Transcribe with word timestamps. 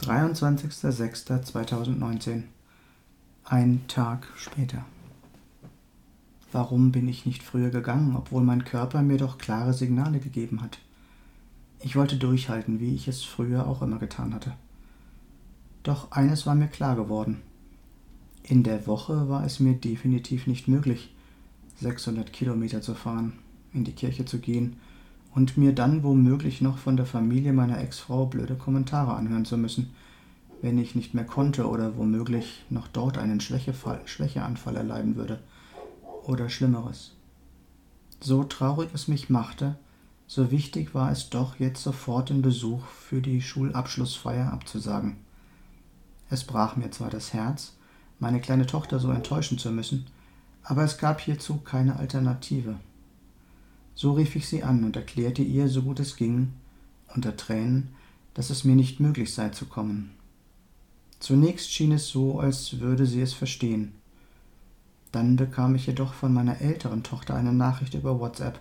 23.06.2019 0.00 2.44
Ein 3.44 3.82
Tag 3.86 4.26
später. 4.34 4.86
Warum 6.52 6.90
bin 6.90 7.06
ich 7.06 7.26
nicht 7.26 7.42
früher 7.42 7.68
gegangen, 7.68 8.16
obwohl 8.16 8.42
mein 8.42 8.64
Körper 8.64 9.02
mir 9.02 9.18
doch 9.18 9.36
klare 9.36 9.74
Signale 9.74 10.18
gegeben 10.18 10.62
hat? 10.62 10.78
Ich 11.80 11.96
wollte 11.96 12.16
durchhalten, 12.16 12.80
wie 12.80 12.94
ich 12.94 13.08
es 13.08 13.24
früher 13.24 13.66
auch 13.66 13.82
immer 13.82 13.98
getan 13.98 14.32
hatte. 14.32 14.54
Doch 15.82 16.12
eines 16.12 16.46
war 16.46 16.54
mir 16.54 16.68
klar 16.68 16.96
geworden. 16.96 17.42
In 18.42 18.62
der 18.62 18.86
Woche 18.86 19.28
war 19.28 19.44
es 19.44 19.60
mir 19.60 19.74
definitiv 19.74 20.46
nicht 20.46 20.66
möglich, 20.66 21.14
600 21.76 22.32
Kilometer 22.32 22.80
zu 22.80 22.94
fahren, 22.94 23.34
in 23.74 23.84
die 23.84 23.92
Kirche 23.92 24.24
zu 24.24 24.38
gehen 24.38 24.78
und 25.34 25.56
mir 25.56 25.74
dann 25.74 26.02
womöglich 26.02 26.60
noch 26.60 26.78
von 26.78 26.96
der 26.96 27.06
Familie 27.06 27.52
meiner 27.52 27.78
Ex-Frau 27.78 28.26
blöde 28.26 28.56
Kommentare 28.56 29.14
anhören 29.14 29.44
zu 29.44 29.56
müssen, 29.56 29.94
wenn 30.62 30.78
ich 30.78 30.94
nicht 30.94 31.14
mehr 31.14 31.24
konnte 31.24 31.68
oder 31.68 31.96
womöglich 31.96 32.64
noch 32.68 32.88
dort 32.88 33.16
einen 33.16 33.40
Schwächefall, 33.40 34.00
Schwächeanfall 34.04 34.76
erleiden 34.76 35.16
würde 35.16 35.40
oder 36.24 36.48
Schlimmeres. 36.48 37.16
So 38.20 38.44
traurig 38.44 38.90
es 38.92 39.08
mich 39.08 39.30
machte, 39.30 39.78
so 40.26 40.50
wichtig 40.50 40.94
war 40.94 41.10
es 41.10 41.30
doch, 41.30 41.58
jetzt 41.58 41.82
sofort 41.82 42.28
den 42.30 42.42
Besuch 42.42 42.84
für 42.86 43.20
die 43.20 43.40
Schulabschlussfeier 43.40 44.52
abzusagen. 44.52 45.16
Es 46.28 46.44
brach 46.44 46.76
mir 46.76 46.90
zwar 46.90 47.10
das 47.10 47.32
Herz, 47.32 47.74
meine 48.18 48.40
kleine 48.40 48.66
Tochter 48.66 49.00
so 49.00 49.10
enttäuschen 49.10 49.58
zu 49.58 49.72
müssen, 49.72 50.06
aber 50.62 50.84
es 50.84 50.98
gab 50.98 51.20
hierzu 51.20 51.56
keine 51.56 51.96
Alternative. 51.96 52.76
So 54.00 54.12
rief 54.12 54.34
ich 54.34 54.48
sie 54.48 54.62
an 54.62 54.82
und 54.84 54.96
erklärte 54.96 55.42
ihr, 55.42 55.68
so 55.68 55.82
gut 55.82 56.00
es 56.00 56.16
ging, 56.16 56.54
unter 57.14 57.36
Tränen, 57.36 57.90
dass 58.32 58.48
es 58.48 58.64
mir 58.64 58.74
nicht 58.74 58.98
möglich 58.98 59.34
sei 59.34 59.50
zu 59.50 59.66
kommen. 59.66 60.12
Zunächst 61.18 61.70
schien 61.70 61.92
es 61.92 62.08
so, 62.08 62.40
als 62.40 62.80
würde 62.80 63.04
sie 63.04 63.20
es 63.20 63.34
verstehen. 63.34 63.92
Dann 65.12 65.36
bekam 65.36 65.74
ich 65.74 65.86
jedoch 65.86 66.14
von 66.14 66.32
meiner 66.32 66.62
älteren 66.62 67.02
Tochter 67.02 67.34
eine 67.34 67.52
Nachricht 67.52 67.92
über 67.92 68.18
WhatsApp, 68.18 68.58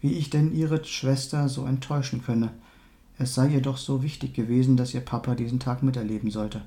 wie 0.00 0.12
ich 0.12 0.30
denn 0.30 0.54
ihre 0.54 0.84
Schwester 0.84 1.48
so 1.48 1.64
enttäuschen 1.64 2.22
könne. 2.22 2.52
Es 3.18 3.34
sei 3.34 3.48
ihr 3.48 3.62
doch 3.62 3.76
so 3.76 4.04
wichtig 4.04 4.34
gewesen, 4.34 4.76
dass 4.76 4.94
ihr 4.94 5.00
Papa 5.00 5.34
diesen 5.34 5.58
Tag 5.58 5.82
miterleben 5.82 6.30
sollte. 6.30 6.62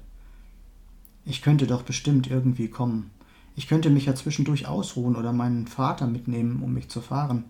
Ich 1.24 1.42
könnte 1.42 1.68
doch 1.68 1.84
bestimmt 1.84 2.30
irgendwie 2.30 2.68
kommen. 2.68 3.12
Ich 3.56 3.70
könnte 3.70 3.90
mich 3.90 4.08
ja 4.08 4.14
zwischendurch 4.14 4.68
ausruhen 4.68 5.16
oder 5.16 5.32
meinen 5.32 5.68
Vater 5.68 6.06
mitnehmen, 6.06 6.62
um 6.62 6.74
mich 6.74 6.90
zu 6.90 7.00
fahren. 7.00 7.46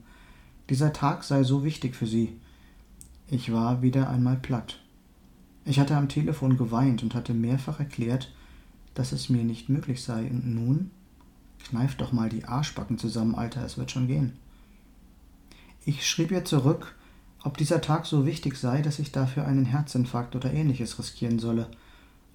Dieser 0.70 0.94
Tag 0.94 1.24
sei 1.24 1.44
so 1.44 1.64
wichtig 1.64 1.96
für 1.96 2.08
sie. 2.08 2.40
Ich 3.28 3.52
war 3.52 3.82
wieder 3.82 4.10
einmal 4.10 4.38
platt. 4.38 4.80
Ich 5.66 5.80
hatte 5.80 5.96
am 5.96 6.10
Telefon 6.10 6.58
geweint 6.58 7.04
und 7.04 7.16
hatte 7.16 7.34
mehrfach 7.34 7.80
erklärt, 7.80 8.32
dass 8.94 9.12
es 9.12 9.30
mir 9.30 9.44
nicht 9.44 9.70
möglich 9.70 10.04
sei. 10.04 10.28
Und 10.30 10.46
nun? 10.46 10.92
Kneif 11.70 11.96
doch 11.96 12.12
mal 12.12 12.30
die 12.30 12.46
Arschbacken 12.46 12.98
zusammen, 12.98 13.36
Alter, 13.36 13.64
es 13.64 13.78
wird 13.78 13.92
schon 13.92 14.08
gehen. 14.08 14.34
Ich 15.86 16.08
schrieb 16.08 16.32
ihr 16.32 16.46
zurück, 16.46 16.96
ob 17.44 17.58
dieser 17.58 17.82
Tag 17.82 18.06
so 18.06 18.26
wichtig 18.26 18.56
sei, 18.58 18.82
dass 18.82 19.00
ich 19.00 19.12
dafür 19.12 19.46
einen 19.46 19.66
Herzinfarkt 19.66 20.36
oder 20.36 20.54
ähnliches 20.54 20.98
riskieren 20.98 21.40
solle 21.40 21.68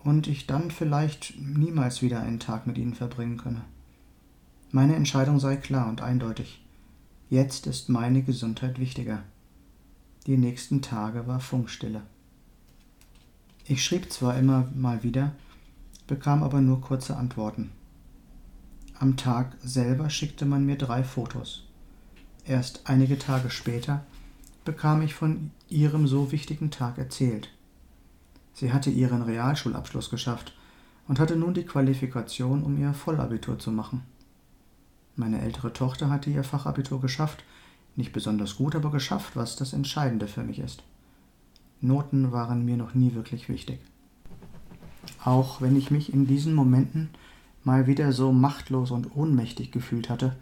und 0.04 0.26
ich 0.26 0.46
dann 0.46 0.70
vielleicht 0.70 1.34
niemals 1.38 2.02
wieder 2.02 2.20
einen 2.20 2.40
Tag 2.40 2.66
mit 2.66 2.78
ihnen 2.78 2.94
verbringen 2.94 3.38
könne. 3.38 3.62
Meine 4.70 4.96
Entscheidung 4.96 5.40
sei 5.40 5.56
klar 5.56 5.88
und 5.88 6.02
eindeutig. 6.02 6.62
Jetzt 7.30 7.66
ist 7.66 7.90
meine 7.90 8.22
Gesundheit 8.22 8.78
wichtiger. 8.78 9.22
Die 10.26 10.38
nächsten 10.38 10.80
Tage 10.80 11.26
war 11.26 11.40
Funkstille. 11.40 12.00
Ich 13.66 13.84
schrieb 13.84 14.10
zwar 14.10 14.38
immer 14.38 14.66
mal 14.74 15.02
wieder, 15.02 15.32
bekam 16.06 16.42
aber 16.42 16.62
nur 16.62 16.80
kurze 16.80 17.18
Antworten. 17.18 17.70
Am 18.98 19.18
Tag 19.18 19.58
selber 19.62 20.08
schickte 20.08 20.46
man 20.46 20.64
mir 20.64 20.78
drei 20.78 21.04
Fotos. 21.04 21.64
Erst 22.46 22.88
einige 22.88 23.18
Tage 23.18 23.50
später 23.50 24.06
bekam 24.64 25.02
ich 25.02 25.14
von 25.14 25.50
ihrem 25.68 26.06
so 26.06 26.32
wichtigen 26.32 26.70
Tag 26.70 26.96
erzählt. 26.96 27.50
Sie 28.54 28.72
hatte 28.72 28.88
ihren 28.88 29.20
Realschulabschluss 29.20 30.08
geschafft 30.08 30.56
und 31.06 31.20
hatte 31.20 31.36
nun 31.36 31.52
die 31.52 31.66
Qualifikation, 31.66 32.62
um 32.62 32.78
ihr 32.78 32.94
Vollabitur 32.94 33.58
zu 33.58 33.70
machen. 33.70 34.02
Meine 35.18 35.40
ältere 35.40 35.72
Tochter 35.72 36.10
hatte 36.10 36.30
ihr 36.30 36.44
Fachabitur 36.44 37.00
geschafft, 37.00 37.42
nicht 37.96 38.12
besonders 38.12 38.54
gut, 38.54 38.76
aber 38.76 38.92
geschafft, 38.92 39.34
was 39.34 39.56
das 39.56 39.72
Entscheidende 39.72 40.28
für 40.28 40.44
mich 40.44 40.60
ist. 40.60 40.84
Noten 41.80 42.30
waren 42.30 42.64
mir 42.64 42.76
noch 42.76 42.94
nie 42.94 43.14
wirklich 43.14 43.48
wichtig. 43.48 43.80
Auch 45.24 45.60
wenn 45.60 45.74
ich 45.74 45.90
mich 45.90 46.14
in 46.14 46.28
diesen 46.28 46.54
Momenten 46.54 47.10
mal 47.64 47.88
wieder 47.88 48.12
so 48.12 48.30
machtlos 48.30 48.92
und 48.92 49.16
ohnmächtig 49.16 49.72
gefühlt 49.72 50.08
hatte, 50.08 50.36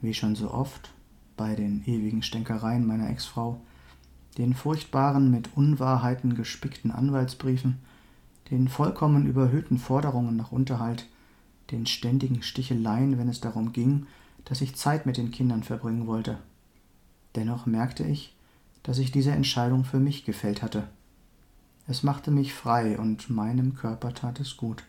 wie 0.00 0.14
schon 0.14 0.34
so 0.34 0.50
oft 0.50 0.94
bei 1.36 1.54
den 1.54 1.84
ewigen 1.84 2.22
Stänkereien 2.22 2.86
meiner 2.86 3.10
Ex-Frau, 3.10 3.60
den 4.38 4.54
furchtbaren, 4.54 5.30
mit 5.30 5.50
Unwahrheiten 5.56 6.34
gespickten 6.34 6.90
Anwaltsbriefen, 6.90 7.80
den 8.50 8.68
vollkommen 8.68 9.26
überhöhten 9.26 9.76
Forderungen 9.76 10.36
nach 10.36 10.52
Unterhalt, 10.52 11.06
den 11.70 11.86
ständigen 11.86 12.42
Sticheleien, 12.42 13.18
wenn 13.18 13.28
es 13.28 13.40
darum 13.40 13.72
ging, 13.72 14.06
dass 14.44 14.60
ich 14.60 14.76
Zeit 14.76 15.06
mit 15.06 15.16
den 15.16 15.30
Kindern 15.30 15.62
verbringen 15.62 16.06
wollte. 16.06 16.38
Dennoch 17.34 17.66
merkte 17.66 18.04
ich, 18.04 18.34
dass 18.82 18.98
ich 18.98 19.10
diese 19.10 19.32
Entscheidung 19.32 19.84
für 19.84 19.98
mich 19.98 20.24
gefällt 20.24 20.62
hatte. 20.62 20.88
Es 21.88 22.02
machte 22.02 22.30
mich 22.30 22.52
frei 22.52 22.98
und 22.98 23.30
meinem 23.30 23.74
Körper 23.74 24.14
tat 24.14 24.40
es 24.40 24.56
gut. 24.56 24.84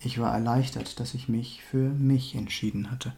Ich 0.00 0.18
war 0.18 0.34
erleichtert, 0.34 1.00
dass 1.00 1.14
ich 1.14 1.28
mich 1.28 1.62
für 1.62 1.90
mich 1.90 2.34
entschieden 2.34 2.90
hatte. 2.90 3.14